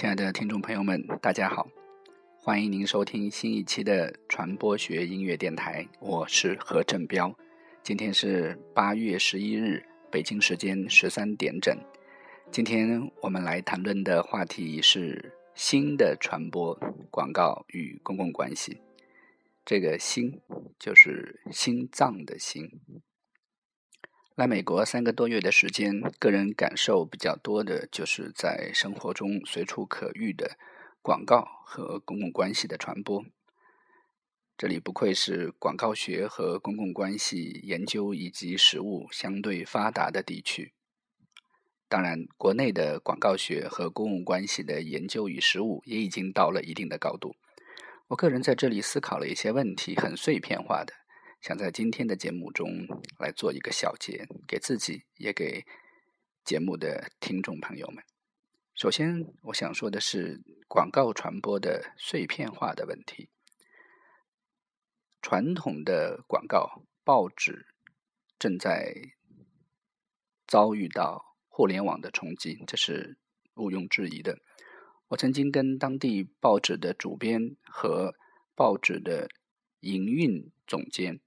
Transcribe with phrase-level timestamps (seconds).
[0.00, 1.68] 亲爱的听众朋友们，大家好，
[2.38, 7.36] 欢迎您收听新一期的传播学音乐电台，我是何振彪。
[7.82, 11.76] 今天是八月十一日，北京时间十三点整。
[12.50, 16.74] 今天我们来谈论的话题是新的传播
[17.10, 18.80] 广告与公共关系。
[19.66, 20.40] 这个“心”
[20.80, 22.80] 就是心脏的“心”。
[24.40, 30.56] 来美国三个多月的时间，个人感受比较多的就是在生活中随处可遇的
[31.02, 33.22] 广告和公共关系的传播。
[34.56, 40.72] 这里不愧是广告学和公共关系研究以及实务相对发达的地区。
[41.86, 47.36] 当然，国内的广告学和公共关系的研究与实务也已经到了一定的高度。
[48.08, 50.94] 我个人在这里思考了一些问题，很碎片化的。
[51.40, 52.86] 想在今天的节目中
[53.18, 55.64] 来做一个小结，给自己也给
[56.44, 58.04] 节目的听众朋友们。
[58.74, 63.30] 首先，我想说的是广告传播的碎片化的问题。
[65.22, 67.66] 传统的广告报纸
[68.38, 69.14] 正在
[70.46, 73.16] 遭遇到互联网的冲击，这是
[73.54, 74.38] 毋庸置疑的。
[75.08, 78.14] 我曾经跟当地报纸的主编和
[78.54, 79.30] 报纸的
[79.80, 81.18] 营运总监。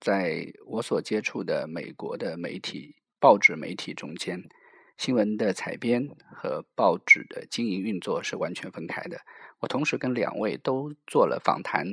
[0.00, 4.48] 在我所接触的美国的媒体、报纸媒体中间，
[4.96, 9.22] 新闻的采编和报纸的经营运作是完全分开的。
[9.60, 11.92] 我同时跟两位都做了访谈，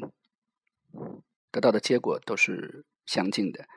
[1.51, 3.67] 得到的结果都是相近的。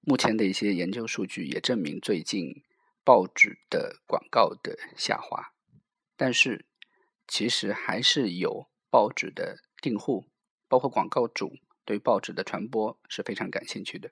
[0.00, 2.62] 目前的一些研究数据也证明，最近
[3.04, 5.52] 报纸的广告的下滑，
[6.16, 6.64] 但是
[7.28, 10.24] 其实还是有报纸的订户，
[10.66, 11.52] 包括广告主。
[11.86, 14.10] 对报纸的传播是非常感兴趣的。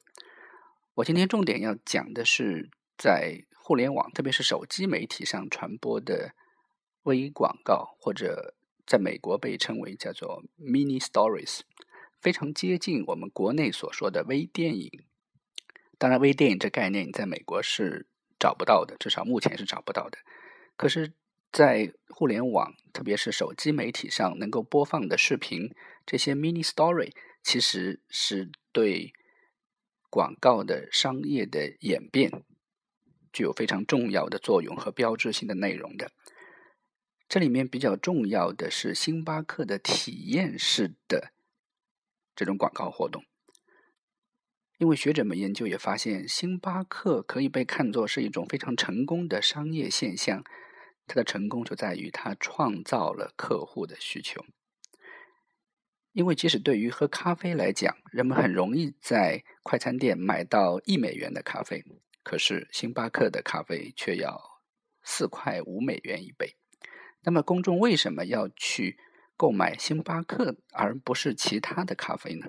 [0.94, 6.32] 我今天重点要讲的是，在互联网，特别是手机媒体上传播的
[7.02, 8.54] 微广告，或者
[8.86, 11.60] 在美国被称为叫做 mini stories，
[12.20, 15.04] 非常接近我们国内所说的微电影。
[15.98, 18.06] 当然，微电影这概念在美国是
[18.38, 20.18] 找不到的，至少目前是找不到的。
[20.76, 21.12] 可是，
[21.50, 25.74] 在互联网，特别是手机媒体上能够播放的视频，
[26.06, 27.12] 这些 mini story。
[27.44, 29.12] 其实是对
[30.10, 32.42] 广告的商业的演变
[33.32, 36.10] 具有非常重要的作用和标志性的内容的。
[37.28, 41.32] 这里面比较重要的是星巴克的体验式的
[42.34, 43.24] 这种广告活动，
[44.78, 50.44] 因为学者们研究也发现，星巴克可以被看作是一种非常成功的商业现象。
[51.06, 54.44] 它的成功就在于它创造了客户的需求。
[56.14, 61.84] 因为即使对于喝咖啡来讲，人们很容易在快餐店买到一美元的咖啡，
[62.22, 64.60] 可是星巴克的咖啡却要
[65.02, 66.54] 四块五美元一杯。
[67.24, 68.96] 那么公众为什么要去
[69.36, 72.46] 购买星巴克而不是其他的咖啡呢？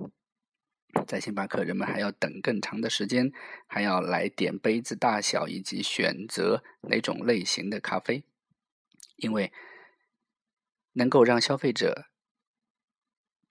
[1.07, 3.31] 在星巴克，人们还要等更长的时间，
[3.65, 8.23] 还要来点杯子大小以及选择哪种类型的咖啡，
[9.15, 9.51] 因为
[10.93, 12.05] 能够让消费者。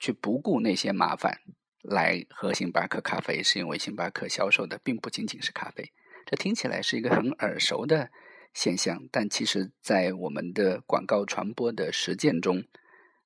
[0.05, 1.41] 去不顾那些麻烦
[1.81, 5.93] 来喝星巴克咖啡，是因为星巴克销售的并不仅仅是咖啡。
[6.27, 8.11] 这听起来是一个很耳熟的
[8.53, 12.65] 现象，但其实，在我们的广告传播的实践中，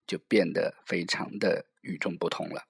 [0.07, 2.69] 就变得非常的与众不同了。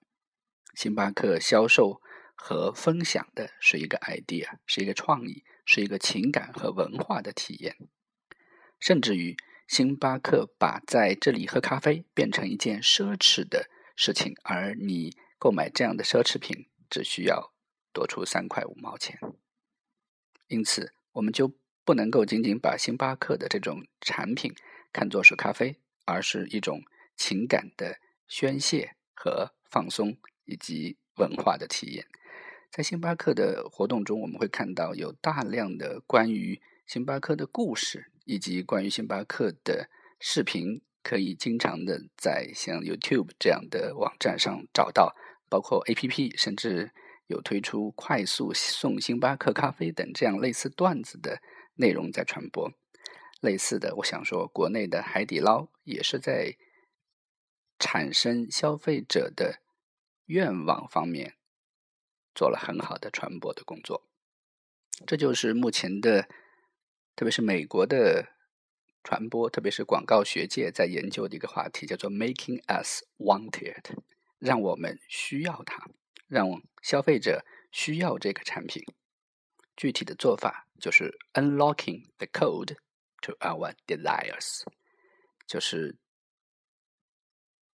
[0.74, 2.00] 星巴克销售
[2.34, 7.76] 和分享的是一个 idea，是一个创意，是一个情感和文化的体验，
[8.80, 9.36] 甚至于
[9.66, 13.68] 星巴克把在这里喝咖啡变成一件奢侈的。
[14.00, 17.52] 事情，而你购买这样的奢侈品只需要
[17.92, 19.18] 多出三块五毛钱，
[20.46, 21.52] 因此我们就
[21.84, 24.54] 不能够仅仅把星巴克的这种产品
[24.92, 26.82] 看作是咖啡，而是一种
[27.16, 27.98] 情感的
[28.28, 32.06] 宣泄和放松以及文化的体验。
[32.70, 39.90] 在星巴克的活动中，我们会看到有大量的关于星巴克的故事，以及关于星巴克的
[40.20, 40.82] 视频。
[41.08, 45.16] 可以经常的在像 YouTube 这样的网站上找到，
[45.48, 46.92] 包括 APP，甚至
[47.28, 51.40] 有推出快速送星巴克咖啡等这样类似段子的
[51.76, 52.70] 内容在传播。
[53.40, 56.58] 类似的，我想说，国内的海底捞也是在
[57.78, 59.62] 产生消费者的
[60.26, 61.36] 愿望方面
[62.34, 64.04] 做了很好的传播的工作。
[65.06, 66.28] 这就是目前的，
[67.16, 68.37] 特别是美国的。
[69.08, 73.82] 传播，特别是广告学界在研究的一个话题，叫做 “making us wanted”，
[74.38, 75.88] 让我们需要它，
[76.26, 76.46] 让
[76.82, 78.84] 消费者需要这个产品。
[79.78, 82.76] 具体的做法就是 “unlocking the code
[83.22, 84.64] to our desires”，
[85.46, 85.96] 就是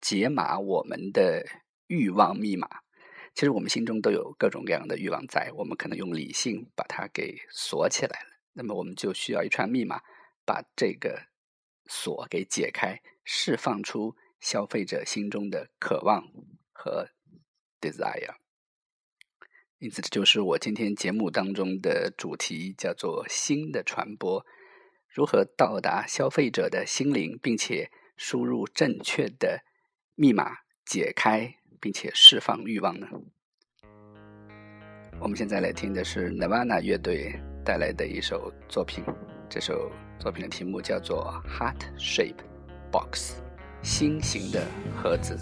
[0.00, 1.44] 解码我们的
[1.88, 2.68] 欲望密码。
[3.34, 8.26] 其实我们心中都有各种各样的欲望在，我们可能用理性把它给锁起来了。
[8.52, 10.00] 那么我们就需要一串密码，
[10.44, 11.26] 把这个
[11.86, 16.24] 锁给解开，释放出消费者心中的渴望
[16.72, 17.08] 和
[17.80, 18.36] desire。
[19.78, 24.46] 因此，这就是我今天节目当中的主题，叫做“新的传播”。
[25.12, 29.62] 如何到达消费者的心灵，并且输入正确的
[30.14, 33.08] 密码，解开并且释放欲望呢？
[35.20, 39.04] 我们现在来听的是 Nirvana 乐队带来的一首作品，
[39.48, 42.42] 这首作品的题目叫做《Heart Shape
[42.90, 43.34] Box》，
[43.86, 44.64] 心形的
[44.96, 45.38] 盒子。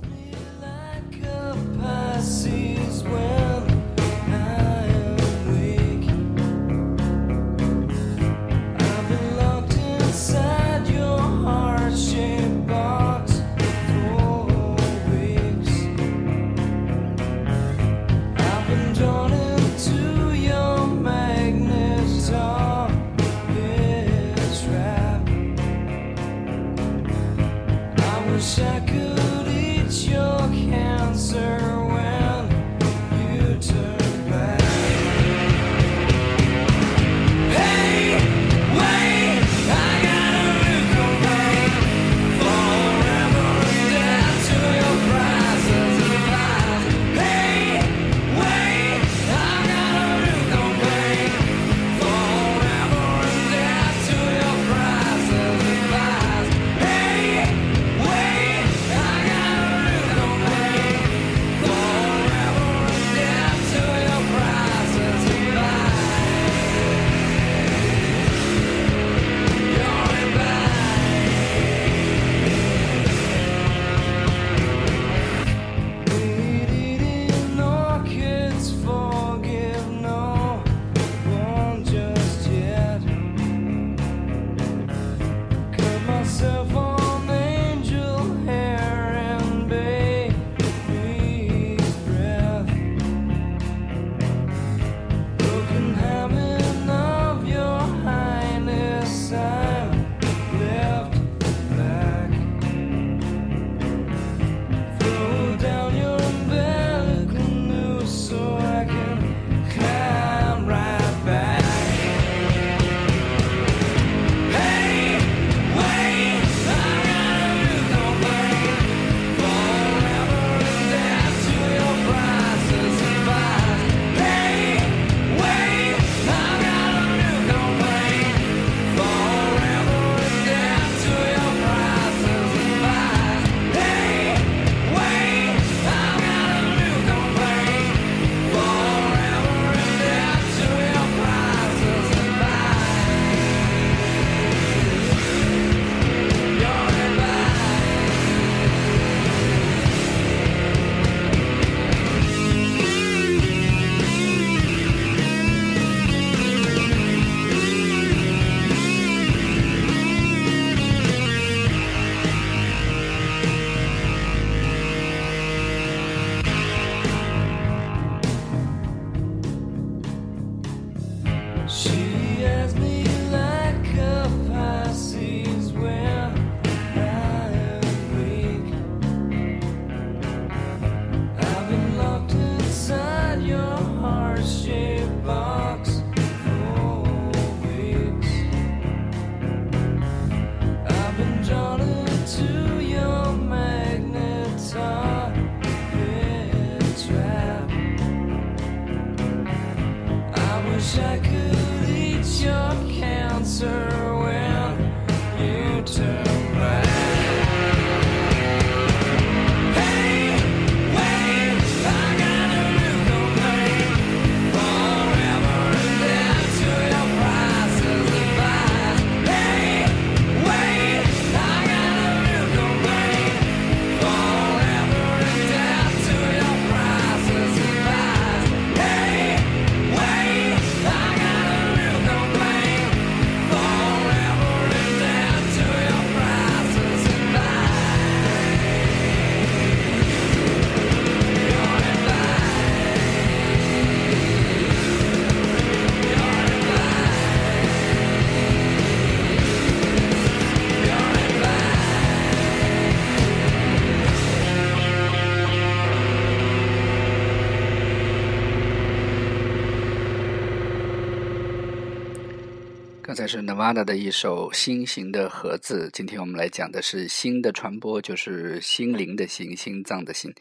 [263.55, 270.32] 刚才是 Nevada 的一首《心形的盒子》，今天我们来讲的是心的传播，就是心灵的心，心脏的心。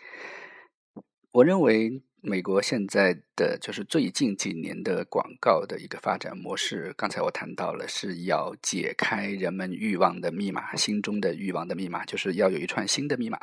[1.34, 13.38] 我认为美国现在的就是最近几年的广告的一个发展模式，刚才我谈到了是要解开人们欲望的密码，心中的欲望的密码，就是要有一串新的密码。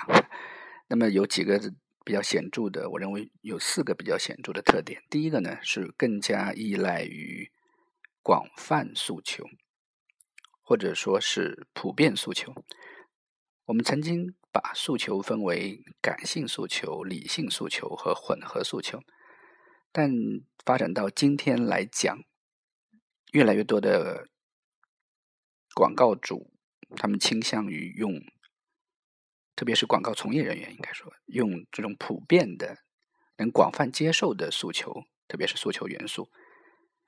[0.88, 1.60] 那么有几个
[2.04, 5.02] 比较显著的，我认为有四个比较显著的特点。
[5.10, 7.50] 第一个呢是更加依赖于。
[8.22, 9.44] 广泛诉求，
[10.62, 12.52] 或者说是普遍诉求。
[13.66, 19.00] 我们曾经把诉求分为感性诉求、理性诉求和混合诉求，
[19.92, 20.10] 但
[20.64, 22.18] 发展到今天来讲，
[23.32, 24.28] 越来越多的
[25.74, 26.52] 广告主，
[26.96, 28.20] 他们倾向于用，
[29.54, 32.78] 特别是广告从业人员，应该说用这种普遍的、
[33.36, 36.30] 能广泛接受的诉求，特别是诉求元素。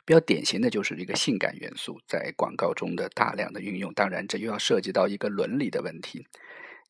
[0.04, 6.26] 比较典型的就是一个性感元素在广告中的大量的运用，当然这又要涉及到一个伦理的问题，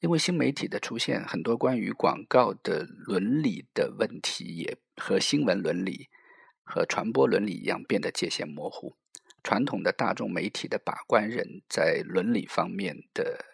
[0.01, 6.09] 因为新媒体的出现，很多关于广告的伦理的问题也和新闻伦理
[6.63, 8.97] 和传播伦理一样变得界限模糊。
[9.43, 13.45] 传统的大众媒体的把关人在伦理方面的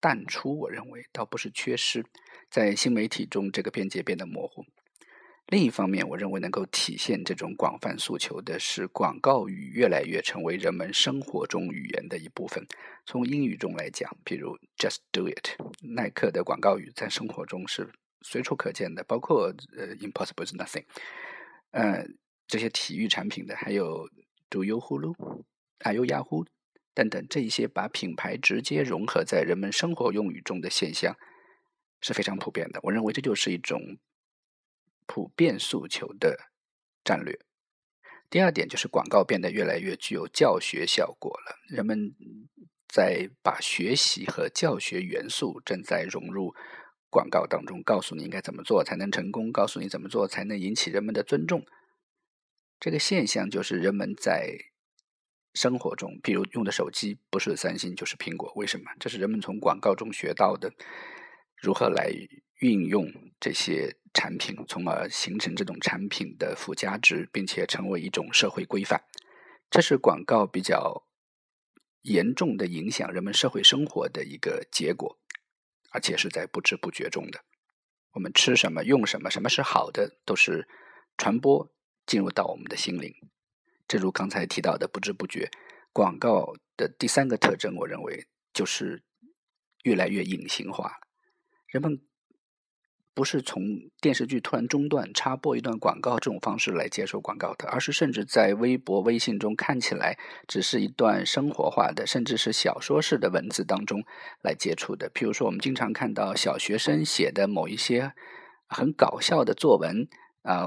[0.00, 2.04] 淡出，我认为倒不是缺失，
[2.48, 4.64] 在新媒体中这个边界变得模糊。
[5.48, 12.66] 另一方面，我认为能够体现这种广泛诉求的是，广告语越来越成为人们生活中语言的一部分。
[13.04, 15.50] 从英语中来讲，比如 “Just Do It”，
[15.94, 20.84] 耐克的广告语在生活中是随处可见的，包括呃 “Impossible is nothing”，
[21.72, 22.06] 呃
[22.48, 24.08] 这些体育产品的，还有
[24.48, 25.14] “Do you Hulu”、
[25.80, 26.46] “Are you Yahoo”
[26.94, 31.14] 等等，这一些把品牌直接融合在人们生活用语中的现象
[32.00, 32.80] 是非常普遍的。
[32.84, 33.98] 我认为这就是一种。
[35.06, 36.38] 普遍诉求的
[37.04, 37.38] 战略。
[38.30, 41.56] 第二点就是广告变得越来越具有教学效果了。
[41.68, 42.14] 人们
[42.88, 46.52] 在把学习和教学元素正在融入
[47.10, 51.64] 广告当中，告诉你应该怎么做才能成功，告诉你怎么做才能引起人们的尊重。
[52.80, 54.56] 这个现象就是人们在
[55.52, 58.90] 生活中，比如用的手机不是三星就是苹果，为什么？
[58.98, 60.72] 这是人们从广告中学到的，
[61.62, 62.10] 如何来
[62.58, 63.96] 运用这些。
[64.14, 69.02] 产品，从而形成这种产品的附加值，并且成为一种社会规范，
[69.68, 71.04] 这是广告比较
[72.02, 75.18] 严重的影响人们社会生活的一个结果，
[75.90, 77.44] 而且是在不知不觉中的。
[78.12, 80.68] 我们吃什么、用什么、什么是好的，都是
[81.18, 81.68] 传播
[82.06, 83.12] 进入到我们的心灵。
[83.88, 85.50] 正如刚才提到的，不知不觉，
[85.92, 89.02] 广告的第三个特征，我认为就是
[89.82, 91.00] 越来越隐形化，
[91.66, 92.00] 人们。
[93.14, 93.62] 不是从
[94.00, 100.18] 电视剧突然中断插播一段广告这种方式来接受广告的，而是甚至在微博、微信中看起来
[100.48, 104.02] 只是一段生活化的，甚至是小说式的文字当中
[104.42, 105.08] 来接触的。
[105.14, 108.12] 譬如说，我们经常看到小学生写的某一些
[108.68, 110.08] 很搞笑的作文
[110.42, 110.66] 啊，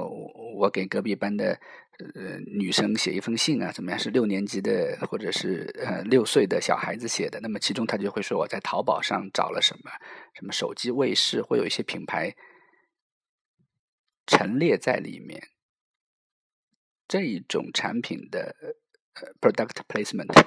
[0.56, 1.60] 我给隔壁班的。
[2.14, 3.98] 呃，女生写一封信啊，怎么样？
[3.98, 7.40] 是六年级的，或者是呃六岁的小孩子写的。
[7.40, 9.90] 那么其中他就会说我在淘宝上找了什么
[10.34, 12.36] 什么手机卫士，会有一些品牌
[14.26, 15.42] 陈列在里面。
[17.08, 18.54] 这一种产品的
[19.14, 20.46] 呃 product placement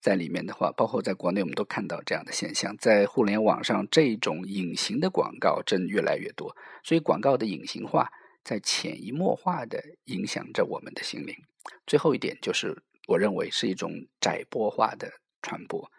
[0.00, 8.12] 在里面的话，包括在国内我们都看到这样的现象，在互联网上这种隐形的广告正越来越多，所以广告的隐形化。
[8.44, 11.34] 在潜移默化的影响着我们的心灵。
[11.86, 15.10] 最后一点就是，我认为是一种窄播化的
[15.40, 15.90] 传播，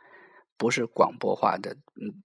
[0.56, 2.24] 不是广播化的，嗯，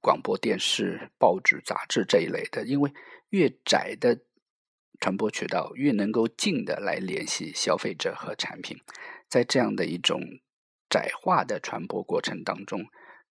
[0.00, 2.66] 广播电视、报纸、杂志这一类的。
[2.66, 2.92] 因为
[3.30, 4.20] 越窄的
[5.00, 8.76] 传播渠道，越能够近的来联系消费者和产品。
[9.28, 10.20] 在这样的一种
[10.90, 12.84] 窄化的传播过程当中，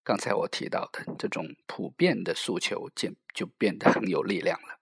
[0.03, 4.80] 刚才我提到的这种普遍的诉求，就就变得很有力量了。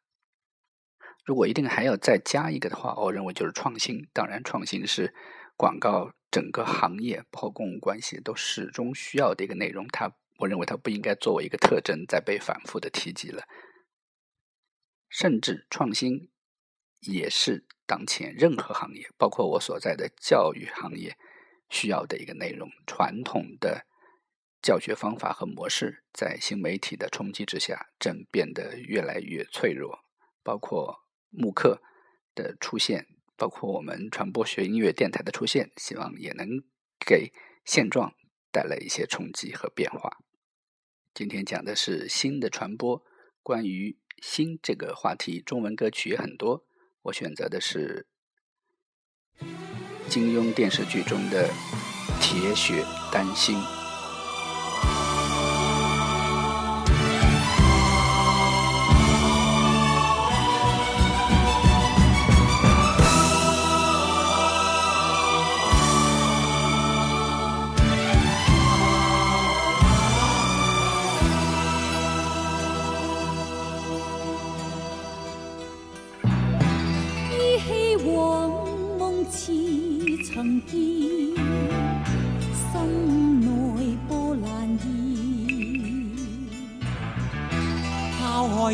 [1.26, 4.08] 如果一定还要再加一个的话，我认为就是创新。
[4.14, 5.14] 当然，创新是
[5.56, 9.88] 广告整个行业包括公共关系都始终需要的一个内容。
[9.90, 13.44] 它，我认为它不应该作为一个特征再被反复的提及了。
[15.08, 16.32] 甚至创新
[17.02, 21.16] 也是当前任何行业，包括我所在的教育行业
[21.70, 22.70] 需要的一个内容。
[22.88, 23.86] 传统的
[24.64, 30.00] 教学方法和模式在新媒体的冲击之下，正变得越来越脆弱，
[30.42, 31.06] 包括。
[31.30, 31.82] 慕课
[32.36, 36.64] 的出现，包括我们传播学音乐电台的出现，希望也能
[37.00, 37.32] 给
[37.66, 38.14] 现状
[38.52, 40.18] 带来一些冲击和变化。
[41.14, 43.04] 今天讲的是新的传播，
[43.42, 46.66] 关于“新”这个话题，中文歌曲也很多，
[47.04, 48.08] 我选择的是
[50.08, 51.50] 金庸电视剧中的
[52.22, 53.58] 《铁血丹心。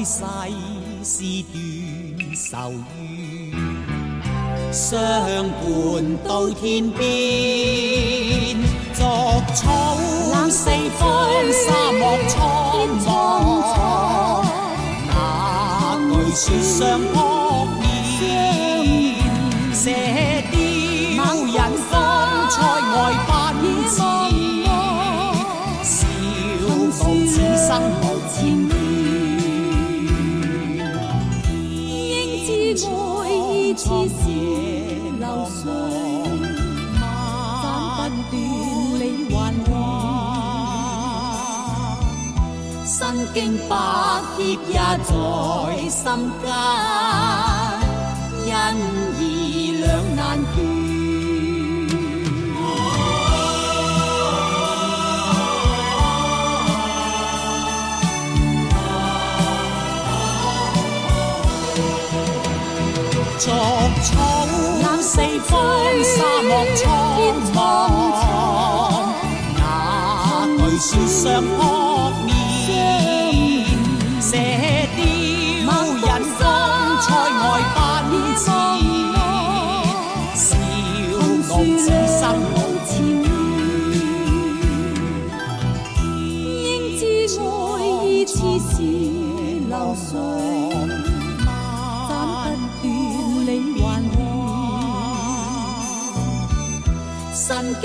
[0.05, 0.21] 世
[1.03, 1.15] 事
[1.51, 1.51] 断
[2.35, 2.71] 愁
[3.01, 5.63] 怨，相伴。
[6.24, 7.03] 到天边。
[8.93, 9.01] 逐
[9.55, 9.62] 草
[10.51, 10.69] 四
[11.00, 11.01] 方，
[11.51, 12.38] 沙漠苍
[13.03, 13.09] 茫。
[16.07, 16.77] 那句说相
[17.12, 17.15] 扑
[17.81, 17.83] 面，
[19.74, 19.81] 射
[20.51, 20.53] 雕
[21.45, 21.57] 人
[21.89, 21.91] 方
[22.51, 22.53] 塞
[22.93, 22.95] 外
[23.27, 23.29] 奔
[23.89, 23.93] 驰。
[25.83, 25.89] 笑
[26.69, 26.69] 傲
[27.25, 27.67] 此生
[28.01, 28.75] 无前。
[43.36, 43.75] 经百
[44.38, 45.12] 劫也在
[45.89, 46.01] 心
[46.42, 46.48] 间，
[48.46, 48.50] 因
[49.20, 49.22] 义
[49.82, 50.20] 两难
[50.56, 50.58] 断。
[63.38, 63.44] 逐
[64.01, 64.08] 草
[65.01, 65.12] 四
[65.42, 65.51] 方，
[66.06, 66.82] 沙漠苍
[67.54, 67.58] 茫。
[70.58, 71.95] 那句说相扑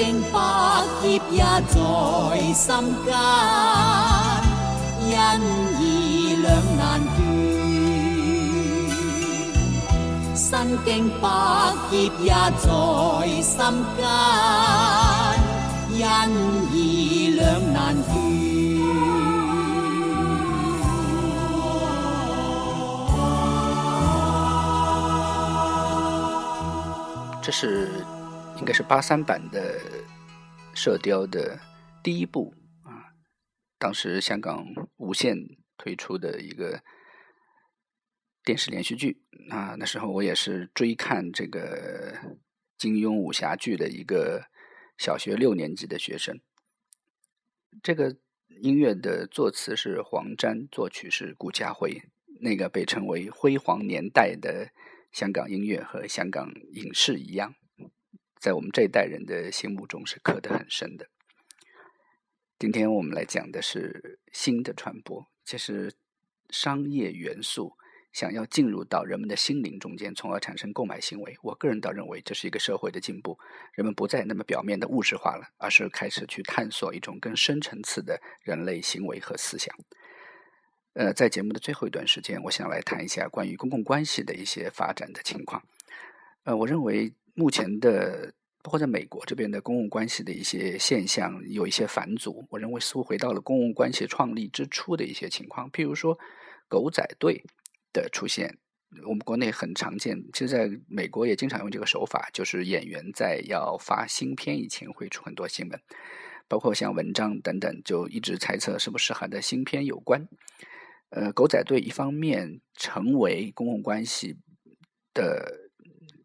[0.01, 0.39] 身经百
[1.03, 1.77] 劫也在
[2.55, 2.67] 心
[3.05, 3.13] 间，
[5.05, 5.13] 因
[5.79, 5.83] 义
[6.37, 7.19] 两难断。
[10.35, 10.49] 身
[10.87, 10.89] 经
[11.21, 11.25] 百
[11.91, 12.67] 劫也在
[13.43, 13.61] 心
[13.99, 14.01] 间，
[15.93, 16.01] 因
[16.73, 16.77] 义
[17.37, 18.09] 两难断。
[27.43, 28.07] 这是
[28.61, 29.81] 应该是八三版的
[30.75, 31.59] 《射雕》的
[32.03, 33.17] 第一部啊，
[33.79, 34.67] 当时香港
[34.99, 35.35] 无线
[35.79, 36.83] 推出的一个
[38.45, 42.15] 电视连续剧啊，那时候我也是追看这个
[42.77, 44.45] 金庸武侠剧的一个
[44.99, 46.39] 小学六年级的学生。
[47.83, 48.15] 这个
[48.61, 52.03] 音乐的作词是黄沾，作曲是顾嘉辉，
[52.43, 54.71] 那个被称为辉煌年代的。
[55.13, 57.57] 香港音乐和香港影视一样，
[58.41, 61.09] 在我们这一代人的心目中是刻得很深的。
[62.59, 65.93] 今天我们来讲的是新的传播，就是
[66.49, 67.77] 商业元素
[68.13, 71.37] 想要进入到人们的心灵中间，从而产生购买行为。
[71.43, 73.39] 我个人倒认为这是一个社会的进步，
[73.75, 79.75] 人们不再那么表面的物质化了，而是开始去探索一种更深层次的人类行为和思想。
[80.95, 85.63] 呃，在节目的最后一段时间，我想来谈一下关于公共关系的一些发展的情况。
[86.45, 92.45] 呃，我认为目前的，包括在美国这边的公共关系的一些现象有一些反祖。
[92.51, 96.19] 我认为似乎回到了公共关系创立之初的一些情况，譬如说
[96.69, 97.43] 狗仔队
[97.95, 98.59] 的出现，
[99.07, 105.81] 我们国内很常见，其实在美国也经常用这个手法，就是演员在要发新片以前会出很多新闻，
[106.47, 110.29] 包括像文章等等，就一直猜测是不是和的新片有关。
[111.09, 114.37] 呃，狗仔队一方面成为公共关系
[115.15, 115.71] 的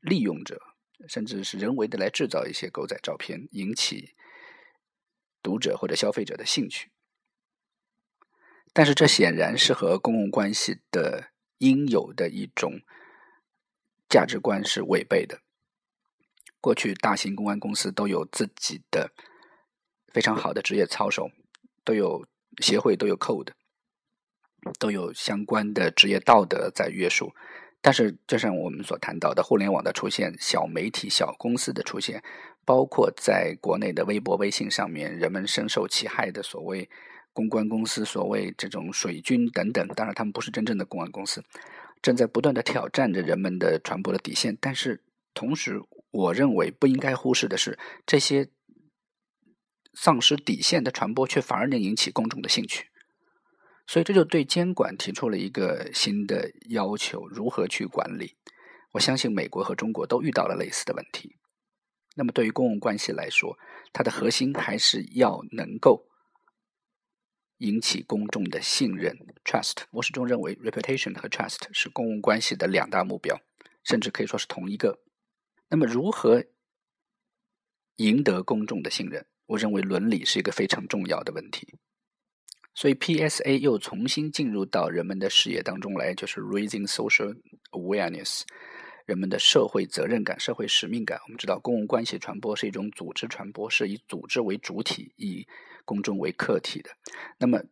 [0.02, 0.60] 利用者，
[1.08, 4.16] 甚至是人为的来制造一些狗仔照片，引起
[5.42, 6.92] 读者或者消费者的兴趣。
[8.74, 12.82] 但是这显然是和公共关系的应有的一种
[14.10, 15.42] 价值观是违背的。
[16.60, 19.12] 过去大型公关公司都有自己的
[20.12, 21.30] 非常好的职业操守，
[21.84, 22.28] 都有
[22.62, 23.54] 协会，都有 code。
[24.80, 27.36] 都有相关的职业道德在约束，
[27.86, 32.24] 但是就像我们所谈到的，互联网的出现、小媒体、小公司的出现，
[32.66, 36.90] 包括在国内的微博、微信上面，人们深受其害的所谓
[37.32, 41.44] 公关公司、所谓这种水军等等，当然他们不是真正的公关公司，
[42.02, 44.58] 正在不断的挑战着人们的传播的底线。
[44.60, 45.04] 但是
[45.36, 48.50] 同时，我认为不应该忽视的是，这些
[49.94, 52.88] 丧失底线的传播，却反而能引起公众的兴趣。
[53.88, 58.36] 所以这就对监管提出了一个新的要求：如何去管理？
[58.94, 61.36] 我相信美国和中国都遇到了类似的问题。
[62.16, 63.58] 那么对于公共关系来说，
[63.92, 66.08] 它的核心还是要能够
[67.58, 69.84] 引起公众的信任 （trust）。
[69.92, 73.40] 我始终认为，reputation 和 trust 是公共关系的两大目标，
[73.84, 75.02] 甚至可以说是同一个。
[75.70, 76.46] 那么如何
[77.98, 79.26] 赢得公众的信任？
[79.48, 81.78] 我认为伦理是一个非常重要的问题。
[82.76, 87.34] 所以，PSA 又重新进入到人们的视野当中来，就是 raising social
[87.72, 88.42] awareness，
[89.06, 91.18] 人们的社会责任感、社会使命感。
[91.24, 95.48] 我们知道，公共关系传播是一种组织传播，是以组织为主体，以
[95.86, 96.90] 公众为客体的。
[97.38, 97.64] 那么，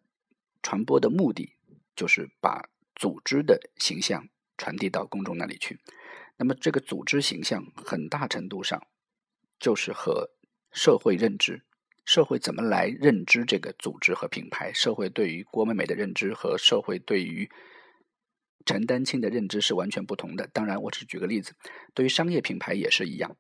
[0.62, 1.54] 传播的目的
[1.98, 5.78] 就是把组织的形象传递到公众那里去。
[6.38, 8.82] 那么，这个组织形象很大程度上
[9.60, 10.30] 就是和
[10.72, 11.62] 社会认知。
[12.06, 14.74] 社会怎么来认知这个组织和品牌？
[14.74, 17.50] 社会对于郭美美的认知和社会对于
[18.66, 20.48] 陈丹青的认知是完全不同的。
[20.48, 21.54] 当然，我只举个例子，
[21.94, 23.36] 对于商业品牌也是一样。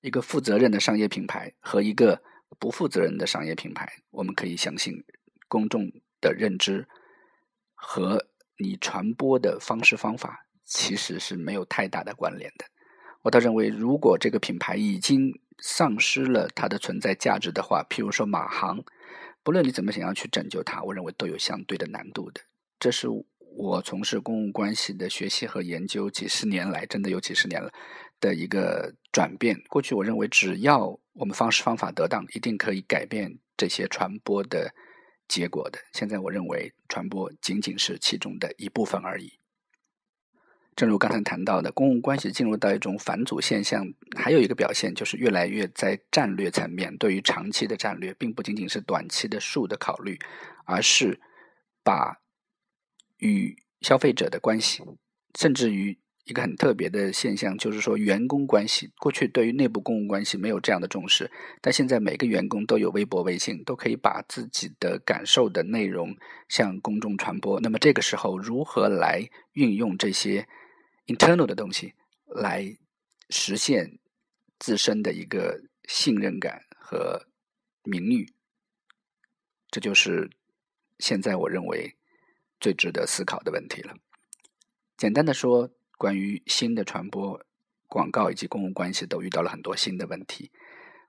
[0.00, 2.22] 一个负责任的商业品牌和一个
[2.58, 5.04] 不负责任的商业品牌，我们可以相信
[5.48, 6.88] 公众的认知
[7.74, 8.26] 和
[8.58, 12.66] 你传播的方式方法其实是没有太大的关联的。
[13.22, 18.84] 我倒认为，如果这个品牌已经丧失了它的存在价值的话，譬如说马航，
[19.42, 22.40] 不论你怎么想要去拯救它，我认为都有相对的难度的。
[22.78, 23.08] 这是
[23.56, 27.70] 我从事公共关系的学习和研究几十年来，真的有几十年了
[28.20, 29.62] 的一个转变。
[29.68, 34.74] 过去我认为，只要我们方式方法得当，一定可以改变这些传播的
[35.28, 35.78] 结果的。
[35.92, 39.34] 现在我认为，传播仅仅是其中的一部分而已。
[40.74, 50.18] 正如刚才谈到的，公共关系进入到一种反祖现象，还有一个表现就是越来越在战略层面，对于长期的战略，并不仅仅是短期的数的考虑，
[50.64, 51.20] 而是
[51.84, 52.22] 把
[53.18, 54.82] 与消费者的关系，
[55.38, 58.92] 甚至于一个很特别的现象，就是说员工关系。
[58.98, 61.30] 过去对于内部公共关系没有这样的重视，
[61.60, 66.16] 但现在每个员工都有微博、微信，都可以把自己的感受的内容
[66.48, 67.60] 向公众传播。
[67.60, 70.48] 那么这个时候，如何来运用这些
[71.06, 71.94] ？internal 的东西
[72.26, 72.76] 来
[73.30, 73.98] 实现
[74.58, 77.26] 自身的一个信任感和
[77.82, 78.32] 名誉，
[79.70, 80.30] 这就是
[80.98, 81.96] 现在我认为
[82.60, 83.96] 最值得思考的问题了。
[84.96, 87.44] 简单的说，关于新的传播、
[87.88, 90.52] 广告以及公共关系都遇到了很多新的问题。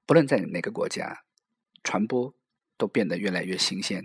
[0.05, 1.23] 不论在哪个国家，
[1.83, 2.33] 传播
[2.77, 4.03] 都变得越来越新鲜、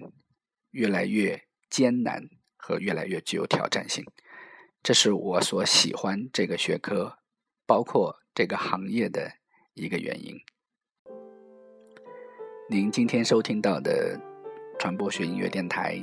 [0.72, 4.04] 越来越艰难和越来越具有挑战性。
[4.82, 7.18] 这是我所喜欢这个学科，
[7.66, 9.30] 包括这个行业的
[9.74, 10.34] 一个原因。
[12.70, 14.18] 您今天收听到的
[14.78, 16.00] 传播学音乐电台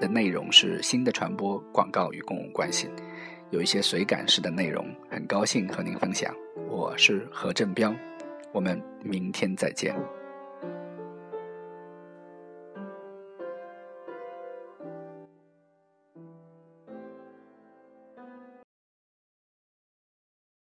[0.00, 2.88] 的内容是新的传播广告与公共关系，
[3.50, 6.34] 有一些随感式的内容，很高兴和您分享。
[6.68, 7.94] 我是何振彪，
[8.52, 9.94] 我们明天再见。